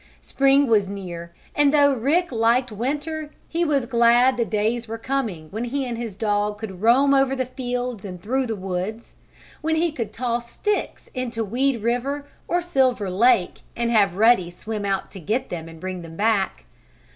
Spring 0.23 0.65
was 0.65 0.89
near 0.89 1.31
and 1.53 1.71
though 1.71 1.93
Rick 1.93 2.31
liked 2.31 2.71
winter 2.71 3.29
he 3.47 3.63
was 3.63 3.85
glad 3.85 4.35
the 4.35 4.43
days 4.43 4.87
were 4.87 4.97
coming 4.97 5.47
when 5.51 5.65
he 5.65 5.85
and 5.85 5.95
his 5.95 6.15
dog 6.15 6.57
could 6.57 6.81
roam 6.81 7.13
over 7.13 7.35
the 7.35 7.45
fields 7.45 8.03
and 8.03 8.19
through 8.19 8.47
the 8.47 8.55
woods; 8.55 9.13
when 9.61 9.75
he 9.75 9.91
could 9.91 10.11
toss 10.11 10.51
sticks 10.51 11.07
into 11.13 11.43
Weed 11.43 11.83
River 11.83 12.25
or 12.47 12.63
Silver 12.63 13.11
Lake, 13.11 13.59
and 13.75 13.91
have 13.91 14.15
Ruddy 14.17 14.49
swim 14.49 14.85
out 14.85 15.11
to 15.11 15.19
get 15.19 15.49
them 15.49 15.69
and 15.69 15.79
bring 15.79 16.01
them 16.01 16.15
back. 16.15 16.65